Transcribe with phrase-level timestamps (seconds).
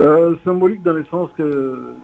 [0.00, 1.94] euh, Symbolique dans le sens que euh,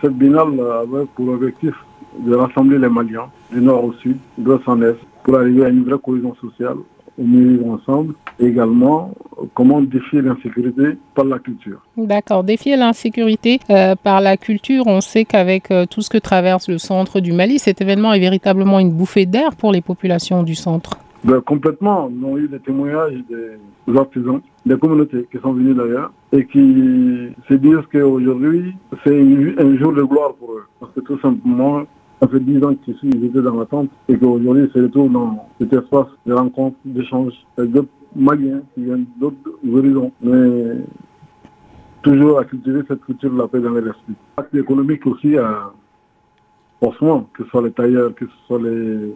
[0.00, 1.74] cette biennale avait pour objectif
[2.18, 5.68] de rassembler les Maliens du nord au sud, de l'ouest en est, pour arriver à
[5.68, 6.76] une vraie cohésion sociale,
[7.18, 9.12] au mieux ensemble, et également
[9.54, 11.80] comment défier l'insécurité par la culture.
[11.96, 14.84] D'accord, défier l'insécurité euh, par la culture.
[14.86, 18.20] On sait qu'avec euh, tout ce que traverse le centre du Mali, cet événement est
[18.20, 20.98] véritablement une bouffée d'air pour les populations du centre.
[21.24, 22.10] Ben, complètement.
[22.10, 27.32] Nous avons eu des témoignages des artisans, des communautés qui sont venus d'ailleurs et qui
[27.48, 28.74] se disent qu'aujourd'hui,
[29.04, 29.18] c'est
[29.58, 30.64] un jour de gloire pour eux.
[30.78, 31.84] Parce que tout simplement,
[32.20, 36.08] ça fait dix ans qu'ils étaient dans l'attente et qu'aujourd'hui, c'est retour dans cet espace
[36.26, 40.12] de rencontres, d'échanges avec d'autres Maliens qui viennent d'autres horizons.
[40.20, 40.76] Mais
[42.02, 44.14] toujours à cultiver cette culture de la paix dans les esprits.
[44.36, 45.36] L'acte économique aussi,
[46.80, 49.14] forcément, que ce soit les tailleurs, que ce soit les,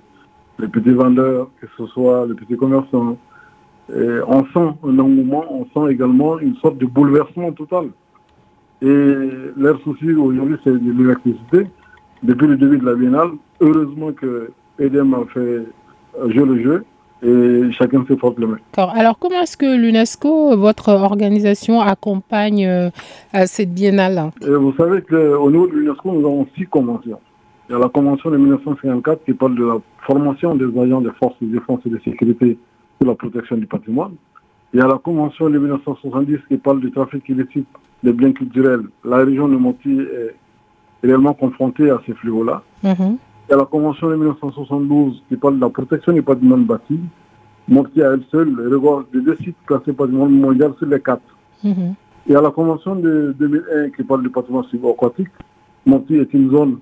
[0.58, 3.16] les petits vendeurs, que ce soit les petits commerçants.
[3.94, 7.86] Et on sent un engouement, on sent également une sorte de bouleversement total.
[8.82, 9.14] Et
[9.56, 11.66] leur souci aujourd'hui, c'est de l'électricité
[12.22, 13.30] depuis le début de la biennale.
[13.60, 15.64] Heureusement que EDM a fait
[16.28, 16.84] jouer le jeu
[17.22, 18.58] et chacun se porte le main.
[18.76, 22.90] Alors, comment est-ce que l'UNESCO, votre organisation, accompagne euh,
[23.46, 24.30] cette biennale?
[24.40, 27.18] Vous savez qu'au niveau de l'UNESCO, nous avons six conventions.
[27.68, 31.10] Il y a la convention de 1954 qui parle de la formation des agents des
[31.18, 32.58] forces de défense et de sécurité
[32.98, 34.14] pour la protection du patrimoine.
[34.72, 37.68] Il y a la convention de 1970 qui parle du trafic illicite
[38.02, 38.84] des biens culturels.
[39.04, 40.34] La région de Monti est
[41.06, 42.62] réellement confrontée à ces fléaux-là.
[42.84, 43.16] Mm-hmm.
[43.48, 47.00] Il y a la Convention de 1972 qui parle de la protection du patrimoine bâti.
[47.66, 51.22] Monti à elle seule regard de deux sites classés patrimoine mondial sur les quatre.
[51.64, 51.94] Mm-hmm.
[52.26, 55.28] Il y a la Convention de 2001 qui parle du patrimoine subaquatique.
[55.84, 56.78] Monti est une zone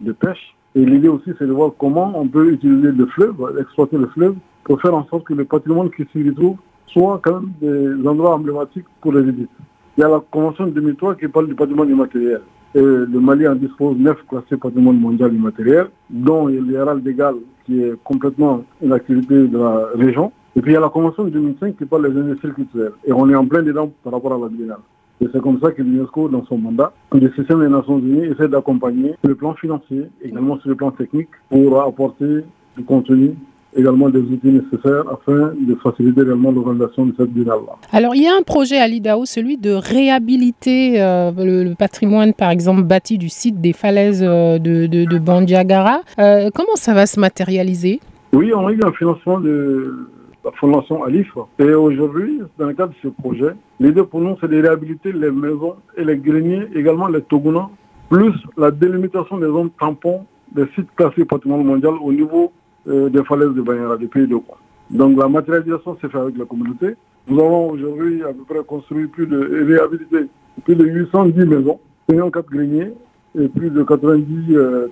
[0.00, 0.54] de pêche.
[0.74, 4.34] Et l'idée aussi, c'est de voir comment on peut utiliser le fleuve, exploiter le fleuve,
[4.64, 8.34] pour faire en sorte que le patrimoine qui s'y retrouve soit quand même des endroits
[8.34, 9.50] emblématiques pour les visites.
[9.96, 12.42] Il y a la Convention de 2003 qui parle du patrimoine immatériel.
[12.74, 17.36] Et le Mali en dispose neuf classés patrimoine mondial immatériel, dont il y a d'égal
[17.64, 20.32] qui est complètement une activité de la région.
[20.54, 22.92] Et puis il y a la Convention de 2005 qui parle des industries culturelles.
[23.06, 24.78] Et on est en plein dedans par rapport à la biennale.
[25.20, 28.48] Et c'est comme ça que l'UNESCO, dans son mandat, le système des Nations Unies essaie
[28.48, 32.44] d'accompagner sur le plan financier, également sur le plan technique, pour apporter
[32.76, 33.34] du contenu
[33.76, 37.74] également des outils nécessaires afin de faciliter réellement l'organisation de cette biennale-là.
[37.92, 42.50] Alors, il y a un projet à l'IDAO, celui de réhabiliter euh, le, patrimoine, par
[42.50, 46.00] exemple, bâti du site des falaises euh, de, de, Bandiagara.
[46.18, 48.00] Euh, comment ça va se matérialiser?
[48.32, 50.08] Oui, on a eu un financement de
[50.46, 51.36] la fondation Alif.
[51.58, 55.30] Et aujourd'hui, dans le cadre de ce projet, l'idée pour nous, c'est de réhabiliter les
[55.30, 57.70] maisons et les greniers, également les togounans,
[58.08, 62.52] plus la délimitation des zones tampons des sites classés patrimoine mondial au niveau
[62.86, 64.58] euh, des falaises de Banyara, du pays de quoi.
[64.90, 66.94] Donc la matérialisation s'est faite avec la communauté.
[67.26, 70.28] Nous avons aujourd'hui à peu près construit plus de, réhabilité
[70.64, 72.92] plus de 810 maisons, 54 greniers
[73.38, 74.88] et plus de 90 euh,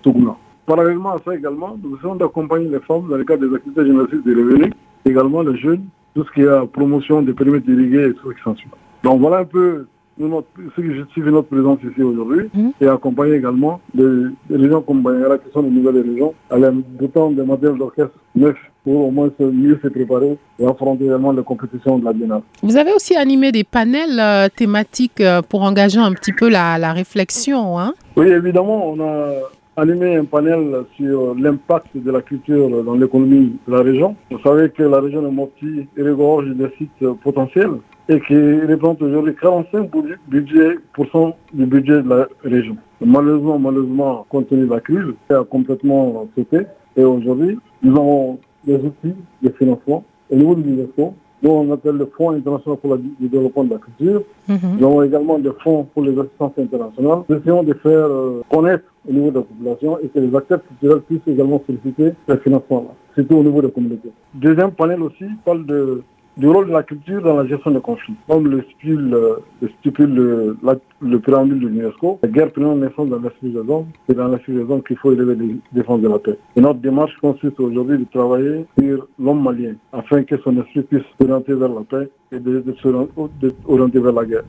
[0.66, 4.26] Parallèlement à ça également, nous essayons d'accompagner les femmes dans le cadre des activités généralistes
[4.26, 4.72] de revenus
[5.04, 5.84] également les jeunes,
[6.14, 8.68] tout ce qui est promotion des périmètres irrigués et tout ce qui s'ensuit.
[9.02, 9.86] Donc voilà un peu
[10.18, 12.68] notre, ce qui justifie notre présence ici aujourd'hui mmh.
[12.80, 16.56] et accompagner également des, régions comme Banyara qui sont les nouvelles régions à
[16.98, 21.42] d'autant des matériels d'orchestre neufs pour au moins mieux se préparer et affronter également les
[21.42, 22.42] compétitions de la Biennale.
[22.62, 26.78] Vous avez aussi animé des panels euh, thématiques euh, pour engager un petit peu la,
[26.78, 27.78] la réflexion.
[27.78, 27.94] Hein?
[28.16, 29.32] Oui, évidemment, on a
[29.76, 34.16] animé un panel sur l'impact de la culture dans l'économie de la région.
[34.30, 37.72] Vous savez que la région de Mopti regorge des sites potentiels
[38.08, 42.76] et qui représente aujourd'hui 45% du budget de la région.
[43.00, 46.66] Malheureusement, malheureusement, compte tenu de la crise, ça a complètement sauté.
[46.96, 51.96] Et aujourd'hui, nous avons des outils de financement au niveau de l'UNESCO dont on appelle
[51.96, 54.22] le Fonds international pour le développement de la culture.
[54.48, 54.58] Mhm.
[54.78, 57.18] Nous avons également des fonds pour les assistances internationales.
[57.28, 60.60] Nous essayons de faire euh, connaître au niveau de la population et que les acteurs
[60.66, 64.12] culturels puissent également solliciter ces financements-là, surtout au niveau des communautés.
[64.34, 66.02] Deuxième panel aussi parle de
[66.36, 68.14] du rôle de la culture dans la gestion des conflits.
[68.28, 69.10] Comme le stipule,
[69.60, 70.56] le, stipule le,
[71.00, 74.54] le préambule de l'UNESCO, la guerre prenant naissance dans l'esprit des hommes, c'est dans l'esprit
[74.54, 76.36] des hommes qu'il faut élever les défenses de la paix.
[76.56, 81.04] Et notre démarche consiste aujourd'hui de travailler sur l'homme malien, afin que son esprit puisse
[81.20, 84.42] s'orienter vers la paix et de s'orienter vers la guerre.